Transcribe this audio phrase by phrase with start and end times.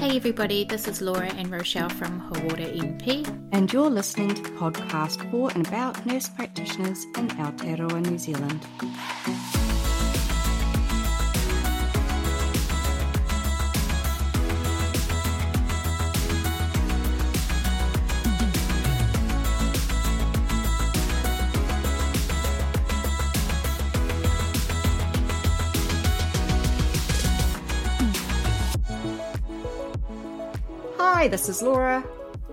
[0.00, 3.48] Hey everybody, this is Laura and Rochelle from Hauora NP.
[3.52, 8.66] And you're listening to the podcast for and about nurse practitioners in Aotearoa, New Zealand.
[31.20, 32.02] Hi, this is Laura.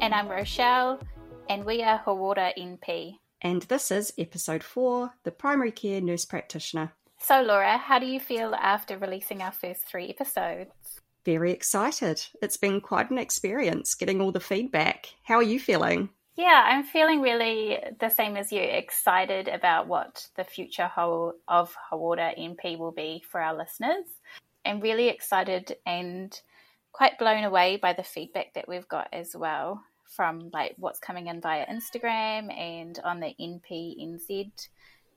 [0.01, 0.99] And I'm Rochelle,
[1.47, 3.15] and we are Hauora NP.
[3.41, 6.91] And this is episode four The Primary Care Nurse Practitioner.
[7.17, 10.99] So, Laura, how do you feel after releasing our first three episodes?
[11.23, 12.21] Very excited.
[12.41, 15.13] It's been quite an experience getting all the feedback.
[15.23, 16.09] How are you feeling?
[16.35, 22.37] Yeah, I'm feeling really the same as you, excited about what the future of Hauora
[22.37, 24.03] NP will be for our listeners.
[24.65, 26.37] I'm really excited and
[26.97, 31.27] quite blown away by the feedback that we've got as well from like what's coming
[31.27, 34.51] in via Instagram and on the NPNZ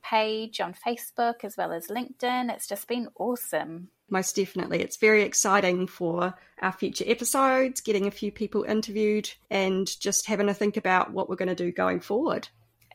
[0.02, 2.52] page on Facebook as well as LinkedIn.
[2.52, 3.88] It's just been awesome.
[4.10, 4.82] Most definitely.
[4.82, 10.48] It's very exciting for our future episodes, getting a few people interviewed and just having
[10.48, 12.48] to think about what we're going to do going forward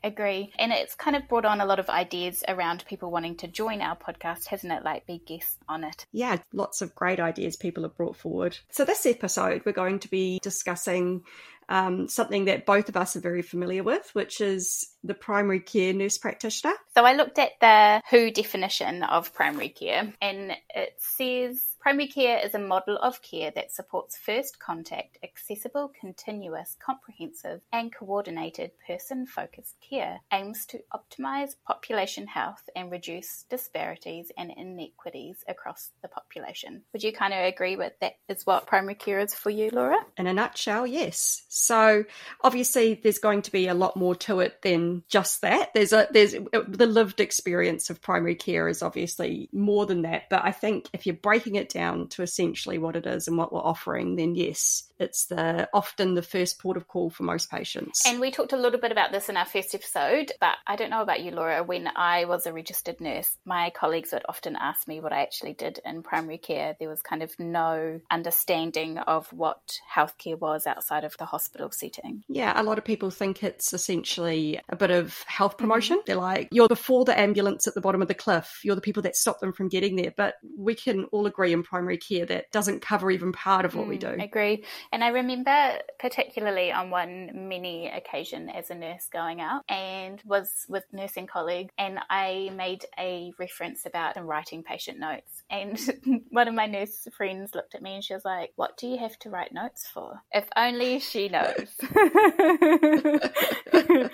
[0.06, 0.52] agree.
[0.58, 3.82] And it's kind of brought on a lot of ideas around people wanting to join
[3.82, 4.84] our podcast, hasn't it?
[4.84, 6.06] Like be guests on it.
[6.12, 8.58] Yeah, lots of great ideas people have brought forward.
[8.72, 11.24] So, this episode, we're going to be discussing
[11.68, 15.94] um, something that both of us are very familiar with, which is the primary care
[15.94, 16.74] nurse practitioner.
[16.96, 22.44] So, I looked at the WHO definition of primary care, and it says Primary care
[22.44, 29.28] is a model of care that supports first contact, accessible, continuous, comprehensive, and coordinated person
[29.28, 36.82] focused care, aims to optimize population health and reduce disparities and inequities across the population.
[36.92, 40.00] Would you kind of agree with that is what primary care is for you, Laura?
[40.18, 41.44] In a nutshell, yes.
[41.50, 42.04] So
[42.42, 45.76] obviously there's going to be a lot more to it than just that.
[45.76, 50.44] There's a there's the lived experience of primary care is obviously more than that, but
[50.44, 53.60] I think if you're breaking it down to essentially what it is and what we're
[53.60, 58.06] offering, then yes, it's the often the first port of call for most patients.
[58.06, 60.90] And we talked a little bit about this in our first episode, but I don't
[60.90, 61.64] know about you, Laura.
[61.64, 65.52] When I was a registered nurse, my colleagues would often ask me what I actually
[65.52, 66.78] did in primary care.
[66.80, 72.24] There was kind of no understanding of what healthcare was outside of the hospital setting.
[72.30, 75.98] Yeah, a lot of people think it's essentially a bit of health promotion.
[75.98, 76.06] Mm-hmm.
[76.08, 79.04] They're like, you're before the ambulance at the bottom of the cliff, you're the people
[79.04, 80.14] that stop them from getting there.
[80.16, 83.86] But we can all agree in primary care that doesn't cover even part of what
[83.86, 84.16] mm, we do.
[84.20, 84.64] I agree.
[84.92, 90.66] And I remember particularly on one mini occasion as a nurse going out and was
[90.70, 95.44] with nursing colleagues and I made a reference about writing patient notes.
[95.50, 95.80] And
[96.30, 98.98] one of my nurse friends looked at me and she was like, What do you
[98.98, 100.22] have to write notes for?
[100.32, 101.68] If only she knows.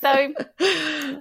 [0.00, 0.34] so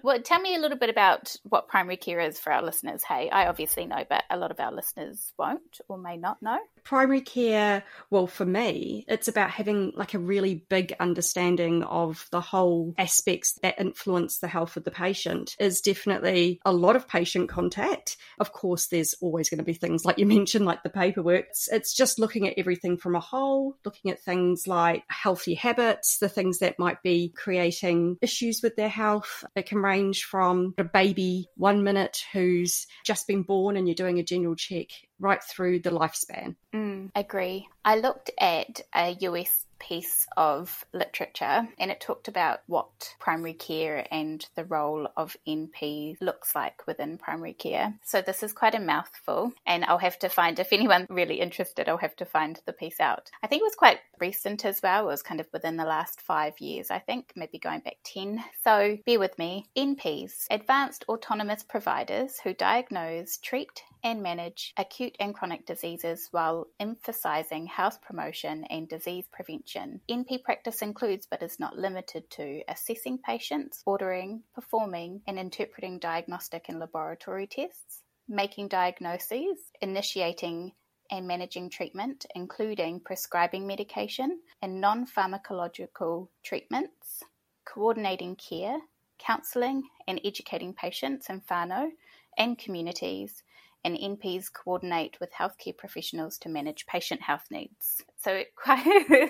[0.04, 3.04] well tell me a little bit about what primary care is for our listeners.
[3.04, 6.60] Hey, I obviously know, but a lot of our listeners won't or may not know
[6.84, 12.42] primary care, well, for me, it's about having like a really big understanding of the
[12.42, 17.50] whole aspects that influence the health of the patient is definitely a lot of patient
[17.50, 18.18] contact.
[18.40, 21.46] Of course, there's always going to be things like you mentioned, like the paperwork.
[21.50, 26.18] It's, it's just looking at everything from a whole, looking at things like healthy habits,
[26.20, 29.44] the things that might be creating issues with their health.
[29.56, 34.20] It can range from a baby one minute who's just been born and you're doing
[34.20, 34.88] a general check
[35.20, 36.56] right through the lifespan.
[36.74, 37.70] Mm, agree.
[37.86, 44.08] I looked at a US piece of literature and it talked about what primary care
[44.12, 47.94] and the role of NP looks like within primary care.
[48.06, 51.90] So this is quite a mouthful and I'll have to find if anyone really interested
[51.90, 53.30] I'll have to find the piece out.
[53.44, 55.04] I think it was quite recent as well.
[55.04, 58.42] It was kind of within the last 5 years I think, maybe going back 10.
[58.64, 59.66] So bear with me.
[59.78, 67.66] NPs, advanced autonomous providers who diagnose, treat and manage acute and chronic diseases while emphasizing
[67.66, 69.73] health promotion and disease prevention.
[69.76, 76.66] NP practice includes, but is not limited to, assessing patients, ordering, performing, and interpreting diagnostic
[76.70, 80.72] and laboratory tests, making diagnoses, initiating
[81.12, 87.24] and managing treatment, including prescribing medication and non pharmacological treatments,
[87.66, 88.80] coordinating care,
[89.20, 91.90] counselling and educating patients and whānau
[92.38, 93.44] and communities,
[93.84, 98.04] and NPs coordinate with healthcare professionals to manage patient health needs.
[98.18, 99.30] So, quite,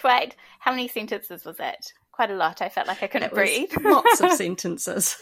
[0.00, 1.92] quite how many sentences was that?
[2.16, 2.62] Quite a lot.
[2.62, 3.70] I felt like I couldn't breathe.
[3.84, 5.16] lots of sentences.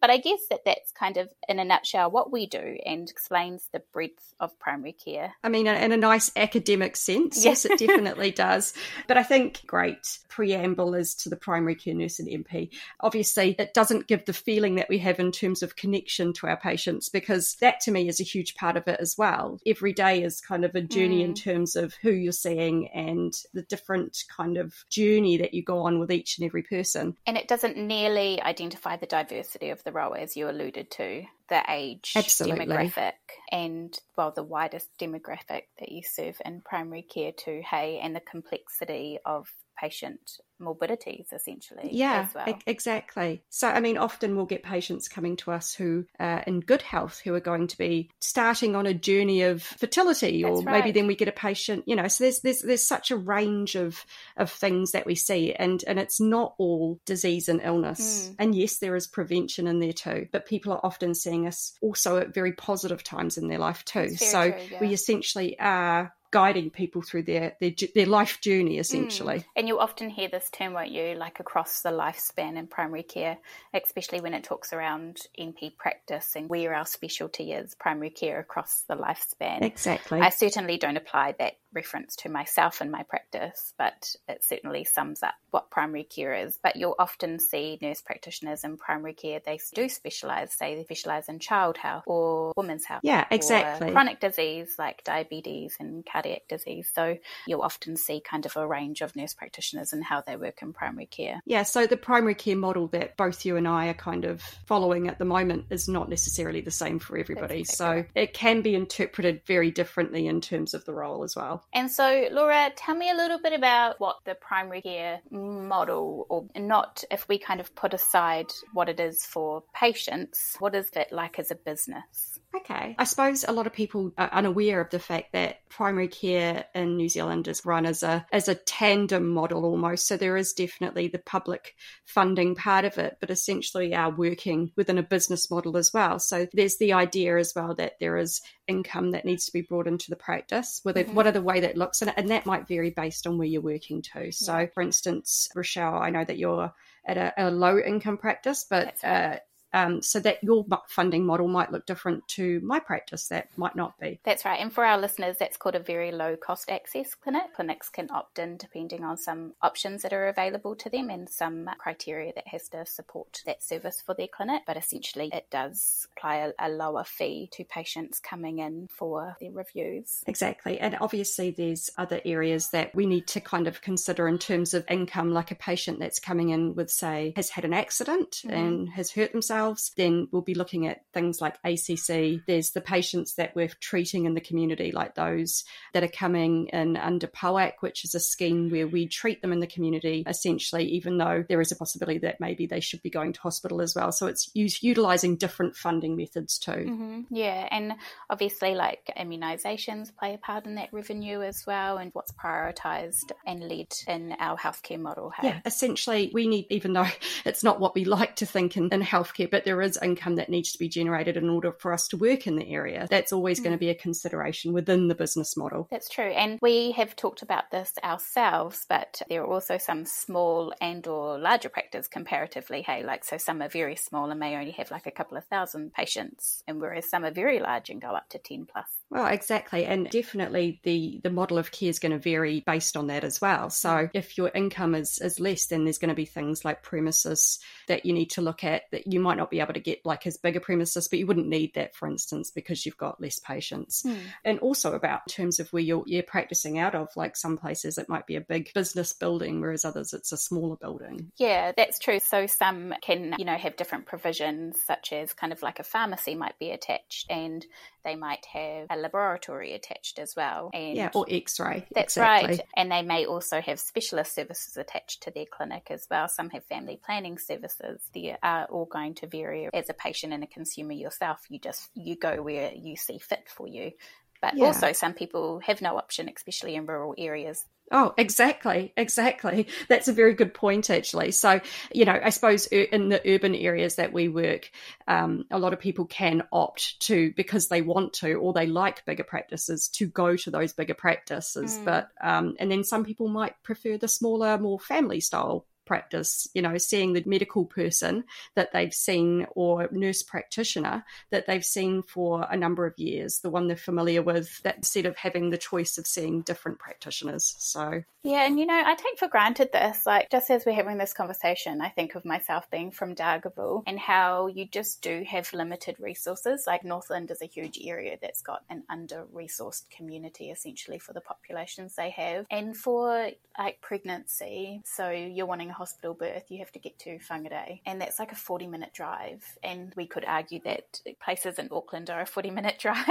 [0.00, 3.68] but I guess that that's kind of, in a nutshell, what we do and explains
[3.72, 5.34] the breadth of primary care.
[5.44, 8.72] I mean, in a nice academic sense, yes, it definitely does.
[9.06, 12.70] But I think great preamble is to the primary care nurse and MP.
[13.00, 16.56] Obviously, it doesn't give the feeling that we have in terms of connection to our
[16.56, 19.60] patients because that to me is a huge part of it as well.
[19.66, 21.26] Every day is kind of a journey mm.
[21.26, 25.80] in terms of who you're seeing and the different kind of journey that you go
[25.80, 27.16] on with each and every person.
[27.26, 31.62] And it doesn't nearly identify the diversity of the role, as you alluded to the
[31.68, 32.64] age Absolutely.
[32.64, 33.12] demographic
[33.50, 38.20] and well the widest demographic that you serve in primary care too hey and the
[38.20, 39.48] complexity of
[39.80, 42.48] patient morbidities essentially yeah well.
[42.48, 46.60] e- exactly so i mean often we'll get patients coming to us who are in
[46.60, 50.62] good health who are going to be starting on a journey of fertility That's or
[50.62, 50.84] right.
[50.84, 53.74] maybe then we get a patient you know so there's there's there's such a range
[53.74, 54.04] of
[54.36, 58.36] of things that we see and and it's not all disease and illness mm.
[58.38, 62.18] and yes there is prevention in there too but people are often seeing us also
[62.18, 64.80] at very positive times in their life too so true, yeah.
[64.80, 69.38] we essentially are guiding people through their their, their life journey essentially.
[69.38, 69.44] Mm.
[69.56, 73.38] And you'll often hear this term, won't you, like across the lifespan in primary care,
[73.74, 78.82] especially when it talks around NP practice and where our specialty is primary care across
[78.88, 79.62] the lifespan.
[79.62, 80.20] Exactly.
[80.20, 85.22] I certainly don't apply that reference to myself and my practice, but it certainly sums
[85.22, 86.58] up what primary care is.
[86.62, 91.28] But you'll often see nurse practitioners in primary care, they do specialise, say they specialise
[91.28, 93.00] in child health or women's health.
[93.02, 93.92] Yeah, exactly.
[93.92, 96.90] chronic disease like diabetes and cardiac disease.
[96.94, 100.62] So you'll often see kind of a range of nurse practitioners and how they work
[100.62, 101.40] in primary care.
[101.44, 105.08] Yeah, so the primary care model that both you and I are kind of following
[105.08, 107.60] at the moment is not necessarily the same for everybody.
[107.60, 108.02] Exactly.
[108.02, 111.59] So it can be interpreted very differently in terms of the role as well.
[111.72, 116.46] And so, Laura, tell me a little bit about what the primary care model, or
[116.56, 121.12] not if we kind of put aside what it is for patients, what is it
[121.12, 122.38] like as a business?
[122.54, 122.96] Okay.
[122.98, 126.96] I suppose a lot of people are unaware of the fact that primary care in
[126.96, 130.08] New Zealand is run as a as a tandem model almost.
[130.08, 131.74] So there is definitely the public
[132.06, 136.18] funding part of it, but essentially are working within a business model as well.
[136.18, 139.86] So there's the idea as well that there is income that needs to be brought
[139.86, 141.14] into the practice, whether mm-hmm.
[141.14, 144.32] whatever way that looks, and, and that might vary based on where you're working too.
[144.32, 146.72] So for instance, Rochelle, I know that you're
[147.06, 149.34] at a, a low income practice, but right.
[149.34, 149.38] uh,
[149.72, 153.28] um, so that your funding model might look different to my practice.
[153.28, 154.20] That might not be.
[154.24, 154.60] That's right.
[154.60, 157.54] And for our listeners, that's called a very low cost access clinic.
[157.54, 161.68] Clinics can opt in depending on some options that are available to them and some
[161.78, 164.62] criteria that has to support that service for their clinic.
[164.66, 169.52] But essentially, it does apply a, a lower fee to patients coming in for their
[169.52, 170.22] reviews.
[170.26, 170.78] Exactly.
[170.80, 174.84] And obviously, there's other areas that we need to kind of consider in terms of
[174.90, 178.50] income, like a patient that's coming in with, say, has had an accident mm-hmm.
[178.50, 182.40] and has hurt themselves themselves, then we'll be looking at things like ACC.
[182.46, 186.96] There's the patients that we're treating in the community, like those that are coming in
[186.96, 191.18] under POAC, which is a scheme where we treat them in the community essentially, even
[191.18, 194.12] though there is a possibility that maybe they should be going to hospital as well.
[194.12, 196.72] So it's utilizing different funding methods too.
[196.72, 197.20] Mm-hmm.
[197.30, 197.94] Yeah, and
[198.28, 203.68] obviously, like immunizations play a part in that revenue as well, and what's prioritized and
[203.68, 205.30] led in our healthcare model.
[205.30, 205.48] Hey?
[205.48, 207.08] Yeah, essentially, we need, even though
[207.44, 210.48] it's not what we like to think in, in healthcare, but there is income that
[210.48, 213.06] needs to be generated in order for us to work in the area.
[213.10, 213.64] That's always mm.
[213.64, 215.88] going to be a consideration within the business model.
[215.90, 216.30] That's true.
[216.30, 221.38] And we have talked about this ourselves, but there are also some small and or
[221.38, 222.82] larger practices comparatively.
[222.82, 225.44] Hey, like so some are very small and may only have like a couple of
[225.46, 228.99] thousand patients, and whereas some are very large and go up to 10 plus.
[229.10, 229.84] Well, exactly.
[229.84, 233.40] And definitely the, the model of care is going to vary based on that as
[233.40, 233.68] well.
[233.68, 237.58] So if your income is, is less, then there's going to be things like premises
[237.88, 240.28] that you need to look at that you might not be able to get like
[240.28, 243.40] as big a premises, but you wouldn't need that, for instance, because you've got less
[243.40, 244.04] patients.
[244.04, 244.18] Mm.
[244.44, 247.98] And also about in terms of where you're, you're practicing out of, like some places
[247.98, 251.32] it might be a big business building, whereas others it's a smaller building.
[251.36, 252.20] Yeah, that's true.
[252.20, 256.36] So some can, you know, have different provisions, such as kind of like a pharmacy
[256.36, 257.66] might be attached and
[258.04, 260.70] they might have a laboratory attached as well.
[260.72, 261.86] And yeah, or X-ray.
[261.94, 262.56] That's exactly.
[262.56, 262.60] right.
[262.76, 266.28] And they may also have specialist services attached to their clinic as well.
[266.28, 268.00] Some have family planning services.
[268.14, 271.40] They are all going to vary as a patient and a consumer yourself.
[271.48, 273.92] You just you go where you see fit for you.
[274.40, 274.66] But yeah.
[274.66, 277.66] also, some people have no option, especially in rural areas.
[277.92, 279.66] Oh, exactly, exactly.
[279.88, 281.32] That's a very good point, actually.
[281.32, 281.60] So,
[281.92, 284.70] you know, I suppose in the urban areas that we work,
[285.08, 289.04] um, a lot of people can opt to because they want to or they like
[289.06, 291.78] bigger practices to go to those bigger practices.
[291.78, 291.84] Mm.
[291.84, 296.62] But um, and then some people might prefer the smaller, more family style practice, you
[296.62, 298.22] know, seeing the medical person
[298.54, 303.50] that they've seen or nurse practitioner that they've seen for a number of years, the
[303.50, 307.56] one they're familiar with, that instead of having the choice of seeing different practitioners.
[307.58, 310.06] So, yeah, and you know, I take for granted this.
[310.06, 313.98] Like, just as we're having this conversation, I think of myself being from Dargaville and
[313.98, 316.64] how you just do have limited resources.
[316.68, 321.20] Like, Northland is a huge area that's got an under resourced community essentially for the
[321.20, 322.46] populations they have.
[322.48, 327.18] And for like pregnancy, so you're wanting a hospital birth, you have to get to
[327.18, 329.42] Whangarei, and that's like a 40 minute drive.
[329.62, 333.06] And we could argue that places in Auckland are a 40 minute drive.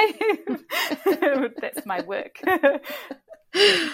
[1.61, 2.39] that's my work.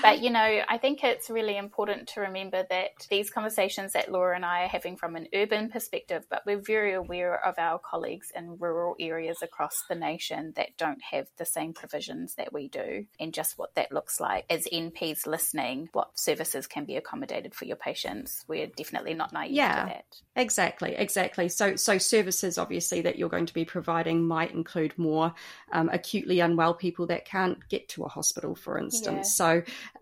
[0.02, 4.36] but you know, I think it's really important to remember that these conversations that Laura
[4.36, 8.32] and I are having from an urban perspective, but we're very aware of our colleagues
[8.36, 13.06] in rural areas across the nation that don't have the same provisions that we do,
[13.20, 14.46] and just what that looks like.
[14.50, 18.44] As NPs listening, what services can be accommodated for your patients.
[18.48, 20.22] We're definitely not naive yeah, to that.
[20.36, 21.50] Exactly, exactly.
[21.50, 25.34] So, so services obviously that you're going to be providing might include more
[25.72, 29.28] um, acutely unwell people that can't get to a hospital, for instance.
[29.40, 29.45] Yeah.
[29.45, 29.45] So,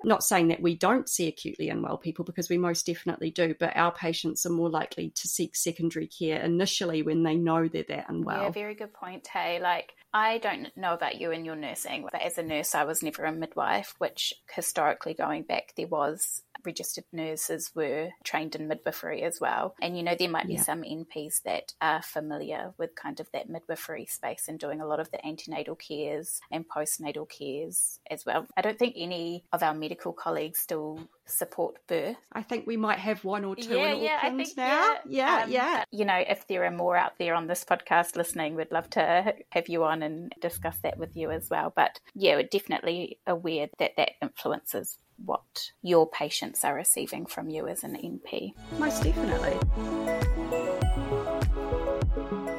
[0.04, 3.76] not saying that we don't see acutely unwell people because we most definitely do, but
[3.76, 8.10] our patients are more likely to seek secondary care initially when they know they're that
[8.10, 8.44] unwell.
[8.44, 9.60] Yeah, very good point, Hey.
[9.60, 13.02] Like, I don't know about you and your nursing, but as a nurse, I was
[13.02, 19.24] never a midwife, which historically going back, there was registered nurses were trained in midwifery
[19.24, 19.76] as well.
[19.82, 20.62] And you know, there might be yeah.
[20.62, 25.00] some NPs that are familiar with kind of that midwifery space and doing a lot
[25.00, 28.46] of the antenatal cares and postnatal cares as well.
[28.56, 32.18] I don't think any of our medical colleagues still support birth.
[32.32, 34.96] I think we might have one or two yeah, in yeah, Auckland think, now.
[35.08, 35.84] Yeah, yeah, um, yeah.
[35.92, 39.34] You know, if there are more out there on this podcast listening, we'd love to
[39.50, 41.72] have you on and discuss that with you as well.
[41.75, 47.68] But yeah, we're definitely aware that that influences what your patients are receiving from you
[47.68, 48.54] as an NP.
[48.80, 49.58] Most definitely.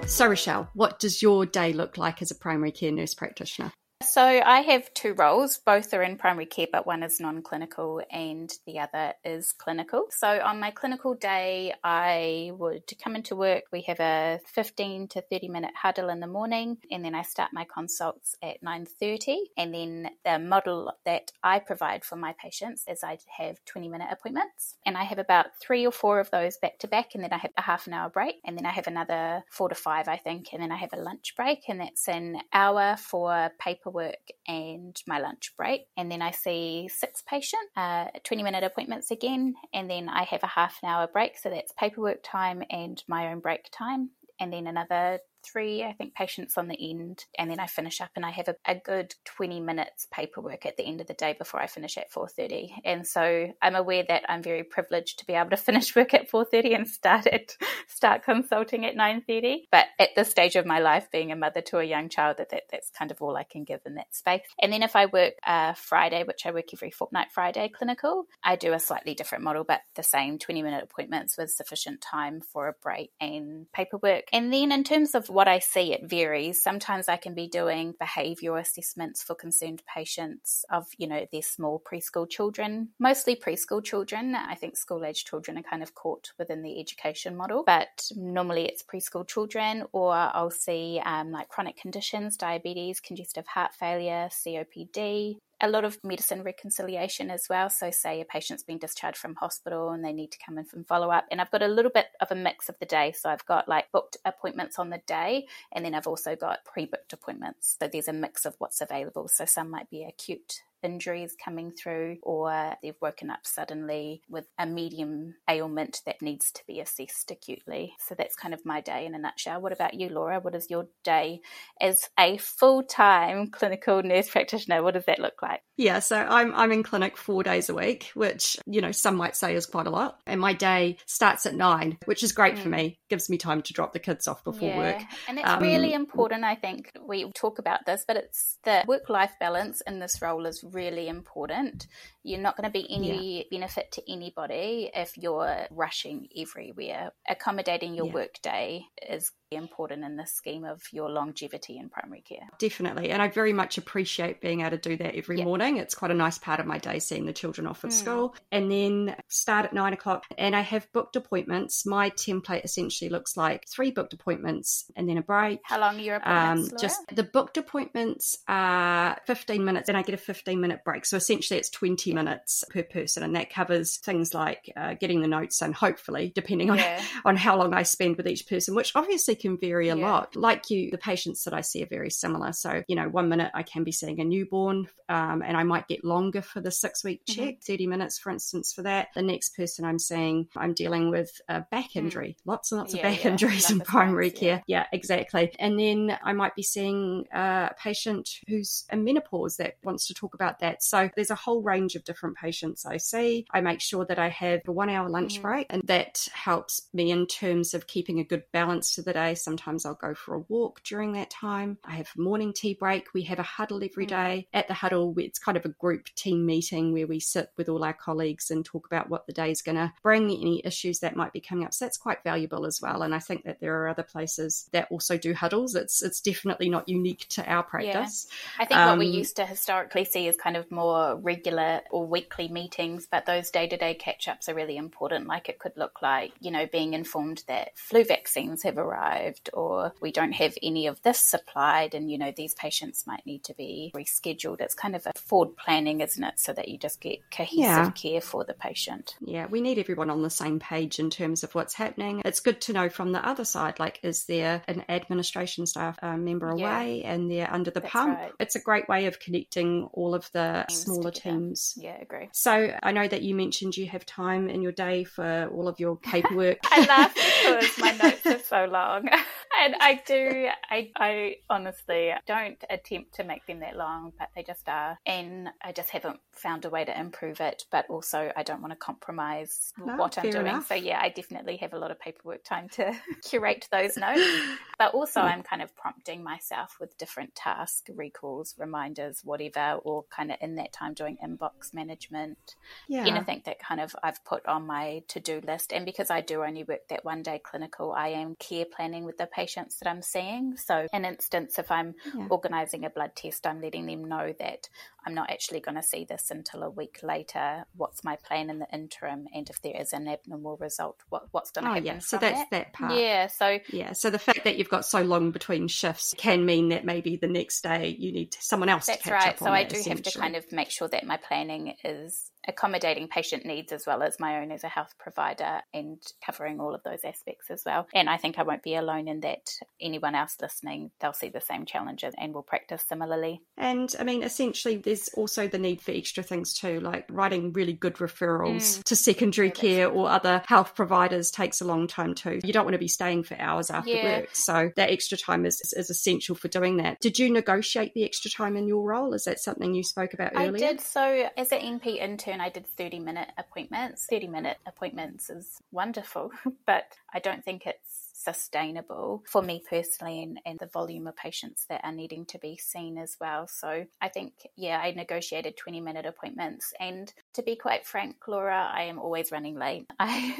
[0.06, 3.72] So, Rochelle, what does your day look like as a primary care nurse practitioner?
[4.04, 5.58] So I have two roles.
[5.58, 10.06] Both are in primary care, but one is non clinical and the other is clinical.
[10.10, 13.64] So on my clinical day, I would come into work.
[13.72, 17.52] We have a 15 to 30 minute huddle in the morning, and then I start
[17.52, 19.36] my consults at 9.30.
[19.56, 24.08] And then the model that I provide for my patients is I have 20 minute
[24.10, 27.32] appointments, and I have about three or four of those back to back, and then
[27.32, 30.08] I have a half an hour break, and then I have another four to five,
[30.08, 33.90] I think, and then I have a lunch break, and that's an hour for paper
[33.94, 35.86] work and my lunch break.
[35.96, 39.54] And then I see six patients, uh, 20 minute appointments again.
[39.72, 41.38] And then I have a half an hour break.
[41.38, 44.10] So that's paperwork time and my own break time.
[44.38, 48.10] And then another three, I think, patients on the end, and then I finish up
[48.16, 51.34] and I have a, a good 20 minutes paperwork at the end of the day
[51.38, 52.70] before I finish at 4.30.
[52.84, 56.30] And so I'm aware that I'm very privileged to be able to finish work at
[56.30, 57.56] 4.30 and start at
[57.88, 59.64] start consulting at 9.30.
[59.70, 62.50] But at this stage of my life, being a mother to a young child, that,
[62.50, 64.42] that that's kind of all I can give in that space.
[64.60, 68.56] And then if I work uh, Friday, which I work every fortnight Friday clinical, I
[68.56, 72.68] do a slightly different model, but the same 20 minute appointments with sufficient time for
[72.68, 74.24] a break and paperwork.
[74.32, 76.62] And then in terms of what I see, it varies.
[76.62, 81.82] Sometimes I can be doing behavioural assessments for concerned patients of, you know, their small
[81.84, 84.34] preschool children, mostly preschool children.
[84.34, 88.64] I think school age children are kind of caught within the education model, but normally
[88.66, 95.38] it's preschool children, or I'll see um, like chronic conditions, diabetes, congestive heart failure, COPD,
[95.64, 97.70] a lot of medicine reconciliation as well.
[97.70, 100.84] So, say a patient's been discharged from hospital and they need to come in from
[100.84, 101.26] follow up.
[101.30, 103.12] And I've got a little bit of a mix of the day.
[103.12, 106.86] So, I've got like booked appointments on the day, and then I've also got pre
[106.86, 107.76] booked appointments.
[107.80, 109.28] So, there's a mix of what's available.
[109.28, 114.66] So, some might be acute injuries coming through, or they've woken up suddenly with a
[114.66, 117.94] medium ailment that needs to be assessed acutely.
[118.06, 119.60] So that's kind of my day in a nutshell.
[119.60, 120.40] What about you, Laura?
[120.40, 121.40] What is your day
[121.80, 124.82] as a full time clinical nurse practitioner?
[124.82, 125.60] What does that look like?
[125.76, 129.34] Yeah, so I'm I'm in clinic four days a week, which you know some might
[129.34, 130.20] say is quite a lot.
[130.26, 132.58] And my day starts at nine, which is great mm.
[132.58, 132.98] for me.
[133.08, 134.78] Gives me time to drop the kids off before yeah.
[134.78, 135.02] work.
[135.28, 136.44] And it's um, really important.
[136.44, 140.46] I think we talk about this, but it's the work life balance in this role
[140.46, 141.86] is really important.
[142.22, 143.44] You're not going to be any yeah.
[143.50, 147.12] benefit to anybody if you're rushing everywhere.
[147.28, 148.12] Accommodating your yeah.
[148.12, 152.48] work day is important in the scheme of your longevity in primary care.
[152.58, 153.10] Definitely.
[153.10, 155.44] And I very much appreciate being able to do that every yeah.
[155.44, 155.76] morning.
[155.76, 157.94] It's quite a nice part of my day seeing the children off at mm.
[157.94, 160.24] school and then start at nine o'clock.
[160.38, 161.86] And I have booked appointments.
[161.86, 165.60] My template essentially looks like three booked appointments and then a break.
[165.64, 166.72] How long are your appointments?
[166.72, 171.04] Um, just the booked appointments are 15 minutes and I get a 15 minute break.
[171.04, 172.16] So essentially it's 20 yeah.
[172.16, 173.22] minutes per person.
[173.22, 177.02] And that covers things like uh, getting the notes and hopefully, depending on, yeah.
[177.24, 180.06] on how long I spend with each person, which obviously can vary a yeah.
[180.06, 180.36] lot.
[180.36, 182.52] Like you, the patients that I see are very similar.
[182.52, 185.88] So, you know, one minute I can be seeing a newborn um, and I might
[185.88, 187.40] get longer for the six week mm-hmm.
[187.40, 187.72] check, mm-hmm.
[187.72, 189.08] 30 minutes, for instance, for that.
[189.14, 191.96] The next person I'm seeing, I'm dealing with a back mm.
[191.96, 192.42] injury, mm.
[192.46, 193.30] lots and lots yeah, of back yeah.
[193.30, 194.62] injuries in primary care.
[194.66, 194.86] Yeah.
[194.92, 195.54] exactly.
[195.58, 200.34] And then I might be seeing a patient who's in menopause that wants to talk
[200.34, 200.82] about that.
[200.82, 203.46] So there's a whole range of different patients I see.
[203.52, 205.42] I make sure that I have a one hour lunch mm.
[205.42, 209.23] break, and that helps me in terms of keeping a good balance to the day
[209.32, 211.78] Sometimes I'll go for a walk during that time.
[211.84, 213.14] I have morning tea break.
[213.14, 214.46] We have a huddle every mm.
[214.52, 217.84] At the huddle, it's kind of a group team meeting where we sit with all
[217.84, 221.16] our colleagues and talk about what the day is going to bring, any issues that
[221.16, 221.72] might be coming up.
[221.72, 223.02] So that's quite valuable as well.
[223.02, 225.74] And I think that there are other places that also do huddles.
[225.74, 228.26] It's it's definitely not unique to our practice.
[228.28, 228.64] Yeah.
[228.64, 231.80] I think um, what we um, used to historically see is kind of more regular
[231.90, 235.26] or weekly meetings, but those day to day catch ups are really important.
[235.26, 239.50] Like it could look like, you know, being informed that flu vaccines have arrived arrived
[239.52, 243.44] or we don't have any of this supplied and you know these patients might need
[243.44, 244.60] to be rescheduled.
[244.60, 246.38] It's kind of a forward planning isn't it?
[246.38, 247.90] So that you just get cohesive yeah.
[247.90, 249.16] care for the patient.
[249.20, 252.22] Yeah we need everyone on the same page in terms of what's happening.
[252.24, 256.16] It's good to know from the other side like is there an administration staff uh,
[256.16, 257.12] member away yeah.
[257.12, 258.18] and they're under the That's pump?
[258.18, 258.32] right.
[258.40, 261.36] it's a great way of connecting all of the teams smaller together.
[261.36, 261.74] teams.
[261.76, 262.28] Yeah agree.
[262.32, 265.80] So i know that you mentioned you have time in your day for all of
[265.80, 266.58] your paperwork.
[266.64, 269.03] I laugh because my notes are so long
[269.62, 274.42] and I do, I, I honestly don't attempt to make them that long, but they
[274.42, 274.98] just are.
[275.06, 277.64] And I just haven't found a way to improve it.
[277.70, 280.46] But also, I don't want to compromise no, what I'm doing.
[280.46, 280.68] Enough.
[280.68, 282.94] So, yeah, I definitely have a lot of paperwork time to
[283.28, 284.22] curate those notes.
[284.78, 285.26] But also, hmm.
[285.26, 290.56] I'm kind of prompting myself with different tasks, recalls, reminders, whatever, or kind of in
[290.56, 292.56] that time doing inbox management.
[292.88, 293.06] Yeah.
[293.06, 295.72] Anything that kind of I've put on my to do list.
[295.72, 299.18] And because I do only work that one day clinical, I am care planning with
[299.18, 300.56] the patients that I'm seeing.
[300.56, 302.26] So, an instance, if I'm yeah.
[302.30, 304.68] organising a blood test, I'm letting them know that
[305.06, 307.66] I'm not actually going to see this until a week later.
[307.76, 309.26] What's my plan in the interim?
[309.34, 311.86] And if there is an abnormal result, what, what's going to oh, happen?
[311.86, 312.50] Yeah, so that's that?
[312.50, 312.94] that part.
[312.94, 316.70] Yeah, so yeah, so the fact that you've got so long between shifts can mean
[316.70, 319.28] that maybe the next day you need someone else that's to catch right.
[319.34, 319.38] up.
[319.38, 323.44] So I do have to kind of make sure that my planning is accommodating patient
[323.44, 327.04] needs as well as my own as a health provider and covering all of those
[327.04, 327.86] aspects as well.
[327.94, 329.48] And I think I won't be alone in that.
[329.80, 333.42] Anyone else listening, they'll see the same challenges and will practice similarly.
[333.56, 337.72] And I mean, essentially, there's also the need for extra things too, like writing really
[337.72, 338.84] good referrals mm.
[338.84, 342.40] to secondary yeah, care or other health providers takes a long time too.
[342.44, 344.18] You don't want to be staying for hours after yeah.
[344.20, 344.30] work.
[344.32, 347.00] So that extra time is, is essential for doing that.
[347.00, 349.14] Did you negotiate the extra time in your role?
[349.14, 350.66] Is that something you spoke about earlier?
[350.66, 350.80] I did.
[350.80, 354.06] So as an NP intern, I did 30 minute appointments.
[354.06, 356.30] 30 minute appointments is wonderful,
[356.66, 361.66] but I don't think it's sustainable for me personally and, and the volume of patients
[361.68, 363.46] that are needing to be seen as well.
[363.46, 366.72] So I think, yeah, I negotiated 20 minute appointments.
[366.80, 369.86] And to be quite frank, Laura, I am always running late.
[369.98, 370.36] I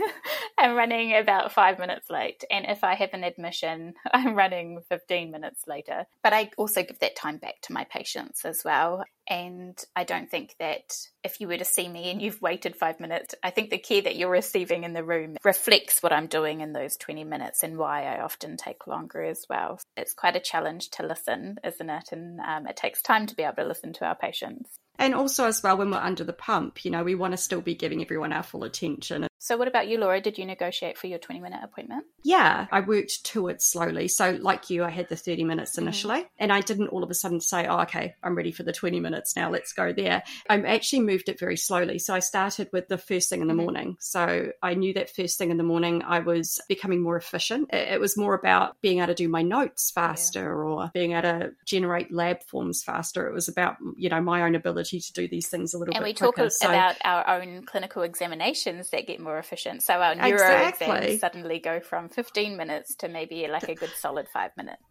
[0.59, 2.44] am running about five minutes late.
[2.50, 6.07] And if I have an admission, I'm running 15 minutes later.
[6.22, 9.04] But I also give that time back to my patients as well.
[9.28, 13.00] And I don't think that if you were to see me and you've waited five
[13.00, 16.61] minutes, I think the care that you're receiving in the room reflects what I'm doing
[16.61, 19.80] in those 20 minutes and why I often take longer as well.
[19.96, 22.09] It's quite a challenge to listen, isn't it?
[22.12, 24.78] And um, it takes time to be able to listen to our patients.
[24.98, 27.61] And also, as well, when we're under the pump, you know, we want to still
[27.61, 29.26] be giving everyone our full attention.
[29.44, 30.22] So, what about you, Laura?
[30.22, 32.07] Did you negotiate for your 20 minute appointment?
[32.22, 34.09] Yeah, I worked to it slowly.
[34.09, 35.83] So, like you, I had the 30 minutes mm-hmm.
[35.83, 36.38] initially, mm-hmm.
[36.38, 39.00] and I didn't all of a sudden say, oh, okay, I'm ready for the 20
[39.00, 40.22] minutes now, let's go there.
[40.48, 41.98] I actually moved it very slowly.
[41.98, 43.62] So, I started with the first thing in the mm-hmm.
[43.62, 43.96] morning.
[44.00, 47.68] So, I knew that first thing in the morning, I was becoming more efficient.
[47.70, 50.48] It was more about being able to do my notes faster yeah.
[50.48, 53.28] or being able to generate lab forms faster.
[53.28, 56.02] It was about, you know, my own ability to do these things a little and
[56.02, 56.48] bit And we quicker.
[56.48, 59.82] talk so, about our own clinical examinations that get more more efficient.
[59.82, 60.96] So our neuro exactly.
[60.96, 64.82] exams suddenly go from 15 minutes to maybe like a good solid five minutes.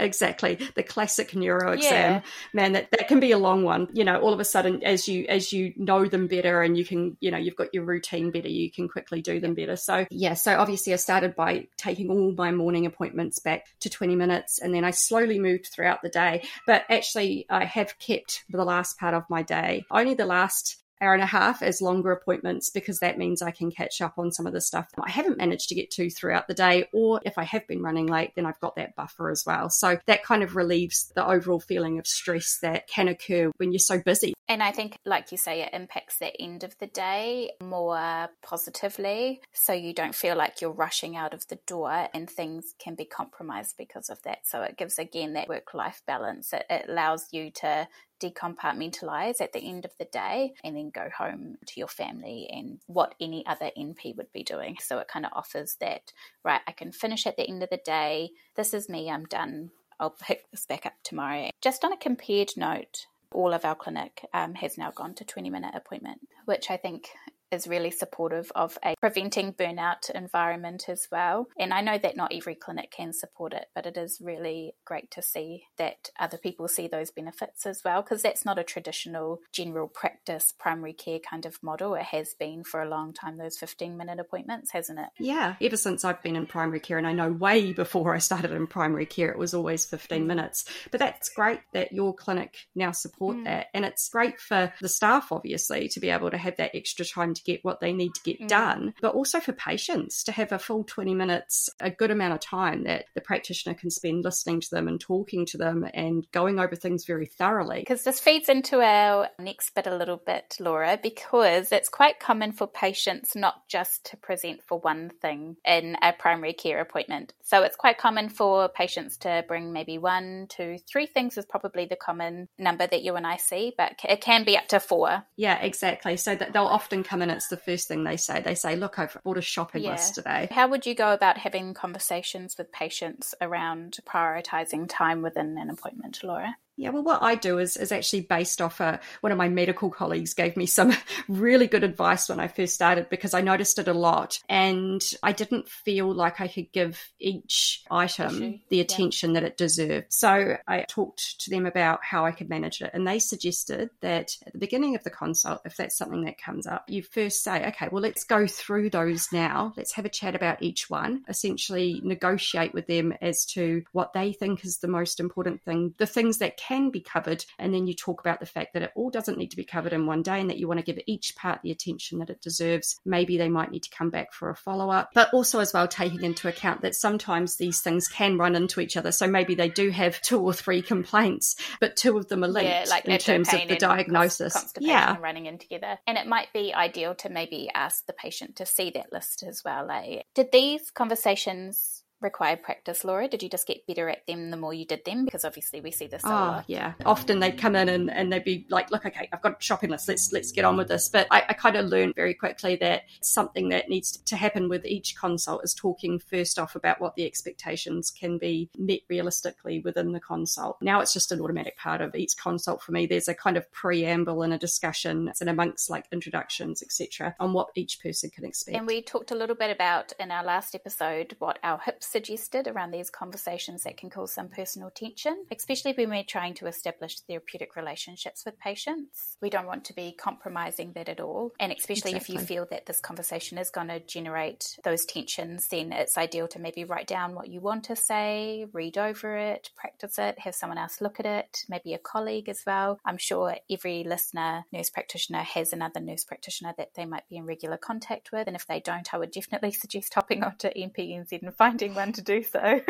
[0.00, 2.20] exactly the classic neuro exam yeah.
[2.54, 5.06] man that, that can be a long one you know all of a sudden as
[5.06, 8.30] you as you know them better and you can you know you've got your routine
[8.30, 12.10] better you can quickly do them better so yeah so obviously i started by taking
[12.10, 16.08] all my morning appointments back to 20 minutes and then i slowly moved throughout the
[16.08, 20.81] day but actually i have kept the last part of my day only the last
[21.02, 24.32] hour and a half as longer appointments because that means I can catch up on
[24.32, 26.86] some of the stuff I haven't managed to get to throughout the day.
[26.92, 29.68] Or if I have been running late, then I've got that buffer as well.
[29.68, 33.80] So that kind of relieves the overall feeling of stress that can occur when you're
[33.80, 34.34] so busy.
[34.48, 39.40] And I think, like you say, it impacts the end of the day more positively.
[39.52, 43.04] So you don't feel like you're rushing out of the door and things can be
[43.04, 44.38] compromised because of that.
[44.44, 46.52] So it gives, again, that work life balance.
[46.52, 47.88] It, it allows you to
[48.22, 52.78] decompartmentalize at the end of the day and then go home to your family and
[52.86, 54.76] what any other NP would be doing.
[54.80, 56.12] So it kind of offers that,
[56.44, 58.30] right, I can finish at the end of the day.
[58.54, 59.70] This is me, I'm done.
[59.98, 61.50] I'll pick this back up tomorrow.
[61.60, 65.50] Just on a compared note, all of our clinic um, has now gone to 20
[65.50, 67.08] minute appointment, which I think
[67.52, 71.48] is really supportive of a preventing burnout environment as well.
[71.58, 75.10] And I know that not every clinic can support it, but it is really great
[75.12, 79.40] to see that other people see those benefits as well, because that's not a traditional
[79.52, 81.94] general practice primary care kind of model.
[81.94, 85.08] It has been for a long time, those 15 minute appointments, hasn't it?
[85.18, 88.52] Yeah, ever since I've been in primary care, and I know way before I started
[88.52, 90.26] in primary care, it was always 15 mm.
[90.26, 90.64] minutes.
[90.90, 93.44] But that's great that your clinic now support mm.
[93.44, 93.66] that.
[93.74, 97.34] And it's great for the staff, obviously, to be able to have that extra time
[97.34, 98.48] to to get what they need to get mm.
[98.48, 102.40] done, but also for patients to have a full 20 minutes, a good amount of
[102.40, 106.58] time that the practitioner can spend listening to them and talking to them and going
[106.58, 107.80] over things very thoroughly.
[107.80, 112.52] Because this feeds into our next bit a little bit, Laura, because it's quite common
[112.52, 117.32] for patients not just to present for one thing in a primary care appointment.
[117.42, 121.86] So it's quite common for patients to bring maybe one, two, three things is probably
[121.86, 125.24] the common number that you and I see, but it can be up to four.
[125.36, 126.16] Yeah, exactly.
[126.16, 128.40] So that they'll often come in it's the first thing they say.
[128.40, 129.92] They say, Look, I've bought a shopping yeah.
[129.92, 130.48] list today.
[130.50, 136.22] How would you go about having conversations with patients around prioritizing time within an appointment,
[136.22, 136.56] Laura?
[136.76, 139.90] Yeah, well, what I do is, is actually based off a, one of my medical
[139.90, 140.92] colleagues gave me some
[141.28, 145.32] really good advice when I first started because I noticed it a lot and I
[145.32, 148.58] didn't feel like I could give each item Issue.
[148.70, 149.40] the attention yeah.
[149.40, 150.06] that it deserved.
[150.10, 154.36] So I talked to them about how I could manage it and they suggested that
[154.46, 157.66] at the beginning of the consult, if that's something that comes up, you first say,
[157.68, 159.74] okay, well, let's go through those now.
[159.76, 164.32] Let's have a chat about each one, essentially negotiate with them as to what they
[164.32, 167.44] think is the most important thing, the things that can be covered.
[167.58, 169.92] And then you talk about the fact that it all doesn't need to be covered
[169.92, 172.40] in one day and that you want to give each part the attention that it
[172.40, 172.98] deserves.
[173.04, 175.88] Maybe they might need to come back for a follow up, but also as well
[175.88, 179.12] taking into account that sometimes these things can run into each other.
[179.12, 182.70] So maybe they do have two or three complaints, but two of them are linked
[182.70, 184.72] yeah, like in terms of the diagnosis.
[184.78, 185.16] yeah.
[185.20, 185.98] running in together.
[186.06, 189.62] And it might be ideal to maybe ask the patient to see that list as
[189.64, 189.90] well.
[189.90, 190.22] Eh?
[190.34, 193.28] Did these conversations required practice, Laura?
[193.28, 195.24] Did you just get better at them the more you did them?
[195.24, 196.22] Because obviously we see this.
[196.24, 196.94] Oh, yeah.
[197.04, 199.90] Often they'd come in and, and they'd be like, "Look, okay, I've got a shopping
[199.90, 200.08] list.
[200.08, 203.02] Let's let's get on with this." But I, I kind of learned very quickly that
[203.20, 207.26] something that needs to happen with each consult is talking first off about what the
[207.26, 210.78] expectations can be met realistically within the consult.
[210.80, 213.06] Now it's just an automatic part of each consult for me.
[213.06, 217.68] There's a kind of preamble and a discussion and amongst like introductions, etc., on what
[217.74, 218.76] each person can expect.
[218.76, 222.68] And we talked a little bit about in our last episode what our hips suggested
[222.68, 227.20] around these conversations that can cause some personal tension, especially when we're trying to establish
[227.20, 229.38] therapeutic relationships with patients.
[229.40, 231.52] We don't want to be compromising that at all.
[231.58, 232.36] And especially exactly.
[232.36, 236.46] if you feel that this conversation is going to generate those tensions, then it's ideal
[236.48, 240.54] to maybe write down what you want to say, read over it, practice it, have
[240.54, 243.00] someone else look at it, maybe a colleague as well.
[243.06, 247.46] I'm sure every listener, nurse practitioner, has another nurse practitioner that they might be in
[247.46, 248.46] regular contact with.
[248.46, 252.12] And if they don't, I would definitely suggest hopping onto NPNZ and finding one one
[252.12, 252.80] to do so.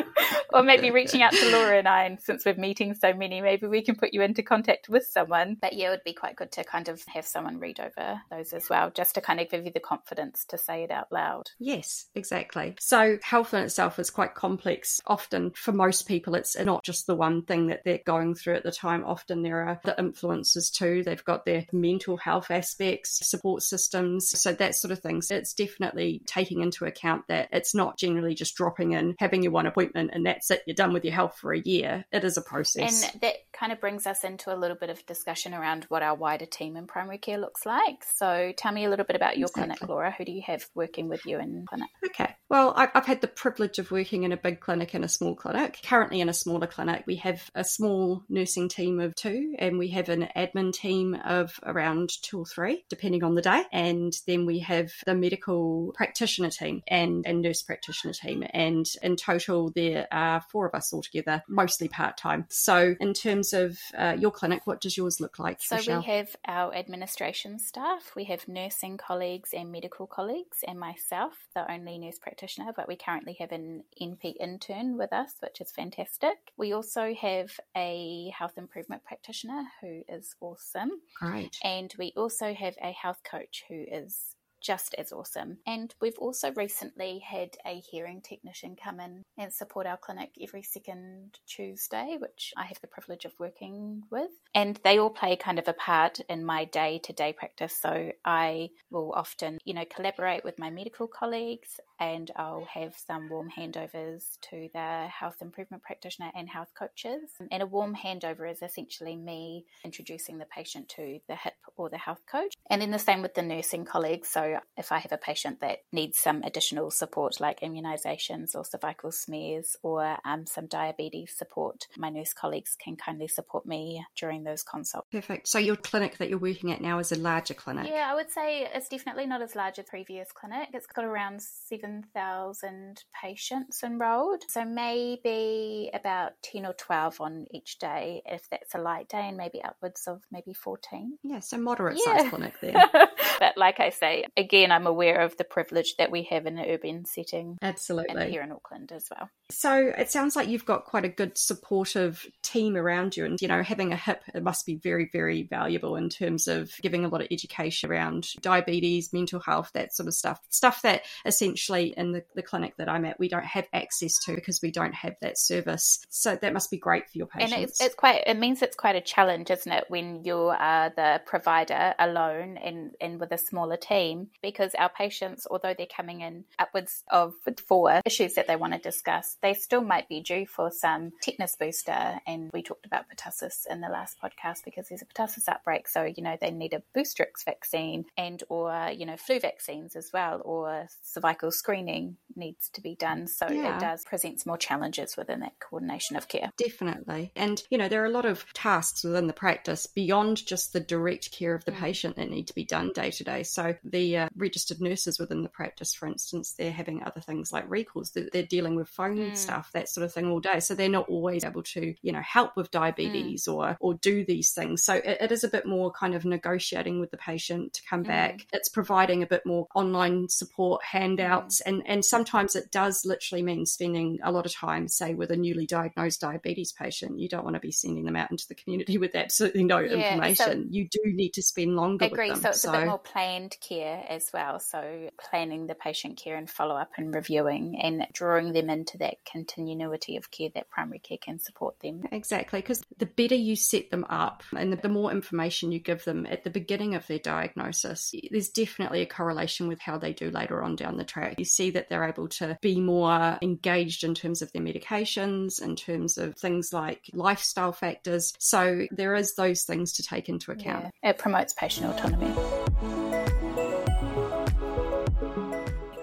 [0.52, 3.66] or maybe reaching out to Laura and I, and since we're meeting so many, maybe
[3.66, 5.56] we can put you into contact with someone.
[5.60, 8.52] But yeah, it would be quite good to kind of have someone read over those
[8.52, 11.50] as well, just to kind of give you the confidence to say it out loud.
[11.58, 12.76] Yes, exactly.
[12.80, 15.00] So health in itself is quite complex.
[15.06, 18.62] Often for most people, it's not just the one thing that they're going through at
[18.62, 19.04] the time.
[19.04, 21.02] Often there are the influences too.
[21.02, 25.30] They've got their mental health aspects, support systems, so that sort of things.
[25.30, 29.52] It's definitely taking into account that it's not generally just just dropping in, having your
[29.52, 30.62] one appointment, and that's it.
[30.66, 32.04] You're done with your health for a year.
[32.12, 33.02] It is a process.
[33.02, 36.14] And that kind of brings us into a little bit of discussion around what our
[36.14, 38.04] wider team in primary care looks like.
[38.16, 39.76] So tell me a little bit about your exactly.
[39.76, 40.10] clinic, Laura.
[40.16, 41.88] Who do you have working with you in clinic?
[42.04, 42.34] Okay.
[42.50, 45.80] Well, I've had the privilege of working in a big clinic and a small clinic.
[45.82, 49.88] Currently, in a smaller clinic, we have a small nursing team of two, and we
[49.88, 53.62] have an admin team of around two or three, depending on the day.
[53.72, 58.33] And then we have the medical practitioner team and, and nurse practitioner team.
[58.42, 62.46] And in total, there are four of us altogether, mostly part time.
[62.48, 65.60] So, in terms of uh, your clinic, what does yours look like?
[65.60, 66.00] So, Rochelle?
[66.00, 71.70] we have our administration staff, we have nursing colleagues and medical colleagues, and myself, the
[71.70, 75.70] only nurse practitioner practitioner, but we currently have an NP intern with us, which is
[75.70, 76.36] fantastic.
[76.56, 80.90] We also have a health improvement practitioner who is awesome.
[81.20, 81.58] Great.
[81.62, 84.33] And we also have a health coach who is
[84.64, 85.58] just as awesome.
[85.66, 90.62] And we've also recently had a hearing technician come in and support our clinic every
[90.62, 94.30] second Tuesday, which I have the privilege of working with.
[94.54, 97.76] And they all play kind of a part in my day to day practice.
[97.80, 103.28] So I will often, you know, collaborate with my medical colleagues and I'll have some
[103.28, 107.30] warm handovers to the health improvement practitioner and health coaches.
[107.50, 111.98] And a warm handover is essentially me introducing the patient to the HIP or the
[111.98, 112.54] health coach.
[112.70, 114.28] And then the same with the nursing colleagues.
[114.28, 119.12] So if I have a patient that needs some additional support, like immunisations or cervical
[119.12, 124.62] smears or um, some diabetes support, my nurse colleagues can kindly support me during those
[124.62, 125.08] consults.
[125.10, 125.48] Perfect.
[125.48, 127.86] So your clinic that you're working at now is a larger clinic?
[127.88, 130.68] Yeah, I would say it's definitely not as large as previous clinic.
[130.72, 131.40] It's got around
[131.84, 134.42] 7,000 patients enrolled.
[134.48, 139.36] So maybe about 10 or 12 on each day if that's a light day and
[139.36, 141.18] maybe upwards of maybe 14.
[141.22, 142.18] Yeah, so moderate yeah.
[142.18, 142.74] size clinic there.
[143.38, 146.68] but like I say, again, I'm aware of the privilege that we have in an
[146.68, 147.58] urban setting.
[147.62, 148.22] Absolutely.
[148.22, 149.28] And here in Auckland as well.
[149.50, 153.24] So it sounds like you've got quite a good supportive team around you.
[153.24, 156.72] And, you know, having a hip, it must be very, very valuable in terms of
[156.80, 160.40] giving a lot of education around diabetes, mental health, that sort of stuff.
[160.48, 164.34] Stuff that essentially in the, the clinic that I'm at, we don't have access to
[164.34, 166.04] because we don't have that service.
[166.08, 167.52] So that must be great for your patients.
[167.52, 170.92] And it's, it's quite, it means it's quite a challenge, isn't it, when you are
[170.94, 176.20] the provider alone and, and with a smaller team, because our patients, although they're coming
[176.20, 177.34] in upwards of
[177.66, 181.56] four issues that they want to discuss, they still might be due for some tetanus
[181.56, 182.20] booster.
[182.26, 185.88] And we talked about pertussis in the last podcast because there's a pertussis outbreak.
[185.88, 190.10] So, you know, they need a Boostrix vaccine and or, you know, flu vaccines as
[190.12, 193.26] well, or cervical screening needs to be done.
[193.26, 193.76] So yeah.
[193.76, 196.50] it does presents more challenges within that coordination of care.
[196.56, 197.32] Definitely.
[197.36, 200.80] And, you know, there are a lot of tasks within the practice beyond just the
[200.80, 201.80] direct care of the mm.
[201.80, 203.42] patient that need to be done day to day.
[203.42, 207.64] So the uh, registered nurses within the practice, for instance, they're having other things like
[207.68, 208.10] recalls.
[208.10, 209.36] They're, they're dealing with phone mm.
[209.36, 210.60] stuff, that sort of thing all day.
[210.60, 213.54] So they're not always able to, you know, help with diabetes mm.
[213.54, 214.84] or or do these things.
[214.84, 218.04] So it, it is a bit more kind of negotiating with the patient to come
[218.04, 218.08] mm.
[218.08, 218.46] back.
[218.52, 221.68] It's providing a bit more online support, handouts, mm.
[221.68, 222.23] and and sometimes
[222.54, 226.72] it does literally mean spending a lot of time, say, with a newly diagnosed diabetes
[226.72, 227.18] patient.
[227.18, 230.12] You don't want to be sending them out into the community with absolutely no yeah,
[230.12, 230.46] information.
[230.46, 232.30] So you do need to spend longer agree.
[232.30, 232.42] with them.
[232.42, 234.60] So it's so, a bit more planned care as well.
[234.60, 239.16] So planning the patient care and follow up and reviewing and drawing them into that
[239.30, 242.02] continuity of care that primary care can support them.
[242.12, 246.04] Exactly, because the better you set them up and the, the more information you give
[246.04, 250.30] them at the beginning of their diagnosis, there's definitely a correlation with how they do
[250.30, 251.38] later on down the track.
[251.38, 255.76] You see that they're able to be more engaged in terms of their medications, in
[255.76, 258.32] terms of things like lifestyle factors.
[258.38, 260.92] So there is those things to take into account.
[261.02, 262.32] Yeah, it promotes patient autonomy.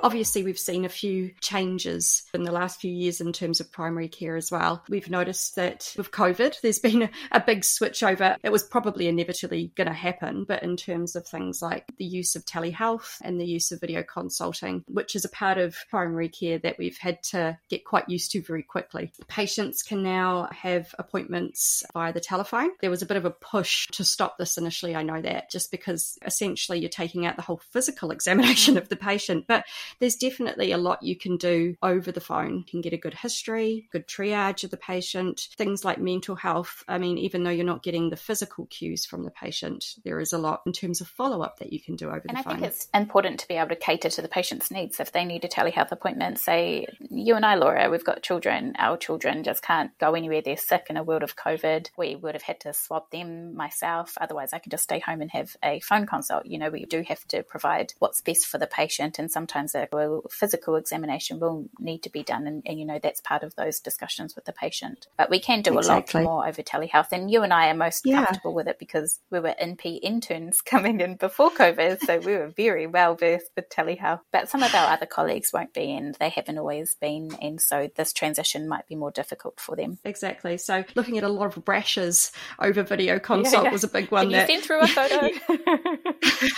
[0.03, 4.07] Obviously, we've seen a few changes in the last few years in terms of primary
[4.07, 4.83] care as well.
[4.89, 8.35] We've noticed that with COVID, there's been a, a big switch over.
[8.43, 12.35] It was probably inevitably going to happen, but in terms of things like the use
[12.35, 16.57] of telehealth and the use of video consulting, which is a part of primary care
[16.59, 19.11] that we've had to get quite used to very quickly.
[19.27, 22.71] Patients can now have appointments via the telephone.
[22.81, 25.69] There was a bit of a push to stop this initially, I know that, just
[25.69, 29.45] because essentially you're taking out the whole physical examination of the patient.
[29.47, 29.65] But
[29.99, 32.57] there's definitely a lot you can do over the phone.
[32.57, 36.83] You can get a good history, good triage of the patient, things like mental health.
[36.87, 40.33] I mean, even though you're not getting the physical cues from the patient, there is
[40.33, 42.43] a lot in terms of follow up that you can do over and the I
[42.43, 42.53] phone.
[42.53, 44.99] And I think it's important to be able to cater to the patient's needs.
[44.99, 48.97] If they need a telehealth appointment, say, you and I, Laura, we've got children, our
[48.97, 51.89] children just can't go anywhere, they're sick in a world of COVID.
[51.97, 54.17] We would have had to swab them myself.
[54.19, 56.45] Otherwise, I could just stay home and have a phone consult.
[56.45, 60.21] You know, we do have to provide what's best for the patient, and sometimes a
[60.29, 62.47] physical examination will need to be done.
[62.47, 65.07] And, and, you know, that's part of those discussions with the patient.
[65.17, 66.21] But we can do exactly.
[66.21, 67.07] a lot more over telehealth.
[67.11, 68.25] And you and I are most yeah.
[68.25, 71.99] comfortable with it because we were NP interns coming in before COVID.
[72.01, 74.21] So we were very well versed with telehealth.
[74.31, 77.31] But some of our other colleagues won't be, and they haven't always been.
[77.41, 79.99] And so this transition might be more difficult for them.
[80.03, 80.57] Exactly.
[80.57, 83.71] So looking at a lot of rashes over video consult yeah, yeah.
[83.71, 84.23] was a big one.
[84.23, 85.29] Can that, you send through a photo?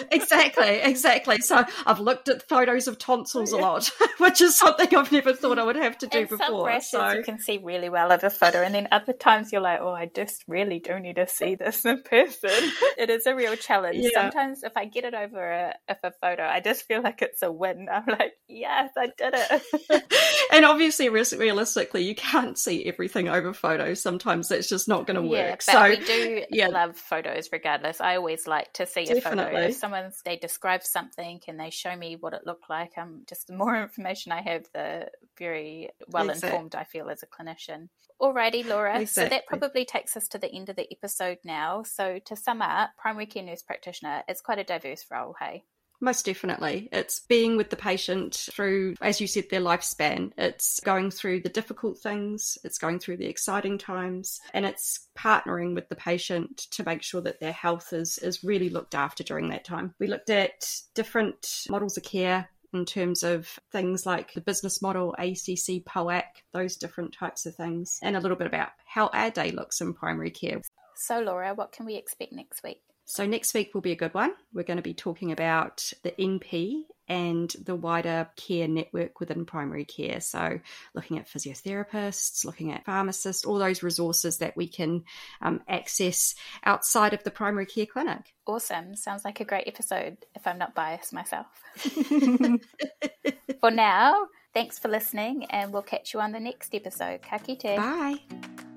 [0.12, 1.40] exactly, exactly.
[1.40, 5.60] So I've looked at photos of tonsils a lot, which is something I've never thought
[5.60, 6.46] I would have to do and before.
[6.48, 9.52] Some rashes so you can see really well over a photo, and then other times
[9.52, 12.50] you're like, oh, I just really do need to see this in person.
[12.98, 13.98] it is a real challenge.
[14.00, 14.10] Yeah.
[14.14, 17.42] Sometimes if I get it over a, if a photo, I just feel like it's
[17.42, 17.88] a win.
[17.94, 20.04] I'm like, yes, I did it.
[20.52, 24.02] and obviously, realistically, you can't see everything over photos.
[24.02, 25.32] Sometimes it's just not going to work.
[25.32, 26.68] Yeah, but so we do yeah.
[26.68, 28.02] love photos regardless.
[28.02, 29.44] I always like to see Definitely.
[29.44, 29.68] a photo.
[29.68, 33.48] If someone's they describe something and they show me what it looked like, um, just
[33.48, 36.80] the more information I have, the very well informed exactly.
[36.80, 37.90] I feel as a clinician.
[38.22, 39.02] Alrighty, Laura.
[39.02, 39.24] Exactly.
[39.24, 41.84] So that probably takes us to the end of the episode now.
[41.84, 45.66] So to sum up, primary care nurse practitioner is quite a diverse role, hey?
[46.04, 46.90] Most definitely.
[46.92, 50.32] It's being with the patient through, as you said, their lifespan.
[50.38, 55.76] It's going through the difficult things, it's going through the exciting times, and it's partnering
[55.76, 59.48] with the patient to make sure that their health is, is really looked after during
[59.50, 59.96] that time.
[59.98, 65.14] We looked at different models of care in terms of things like the business model,
[65.18, 69.52] ACC, POAC, those different types of things, and a little bit about how our day
[69.52, 70.62] looks in primary care.
[70.96, 72.82] So, Laura, what can we expect next week?
[73.06, 74.34] So, next week will be a good one.
[74.54, 79.86] We're going to be talking about the NP and the wider care network within primary
[79.86, 80.22] care.
[80.22, 80.60] So,
[80.94, 85.04] looking at physiotherapists, looking at pharmacists, all those resources that we can
[85.42, 88.34] um, access outside of the primary care clinic.
[88.46, 88.96] Awesome.
[88.96, 91.48] Sounds like a great episode if I'm not biased myself.
[93.60, 97.22] for now, thanks for listening, and we'll catch you on the next episode.
[97.22, 97.78] Ka kite.
[97.78, 98.73] Bye.